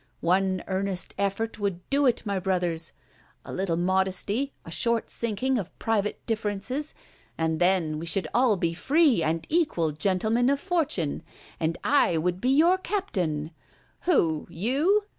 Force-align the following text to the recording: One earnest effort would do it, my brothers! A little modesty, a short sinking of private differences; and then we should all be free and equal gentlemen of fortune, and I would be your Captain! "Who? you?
One 0.21 0.63
earnest 0.67 1.13
effort 1.19 1.59
would 1.59 1.87
do 1.91 2.07
it, 2.07 2.25
my 2.25 2.39
brothers! 2.39 2.91
A 3.45 3.53
little 3.53 3.77
modesty, 3.77 4.51
a 4.65 4.71
short 4.71 5.11
sinking 5.11 5.59
of 5.59 5.77
private 5.77 6.25
differences; 6.25 6.95
and 7.37 7.59
then 7.59 7.99
we 7.99 8.07
should 8.07 8.27
all 8.33 8.57
be 8.57 8.73
free 8.73 9.21
and 9.21 9.45
equal 9.47 9.91
gentlemen 9.91 10.49
of 10.49 10.59
fortune, 10.59 11.21
and 11.59 11.77
I 11.83 12.17
would 12.17 12.41
be 12.41 12.49
your 12.49 12.79
Captain! 12.79 13.51
"Who? 14.05 14.47
you? 14.49 15.03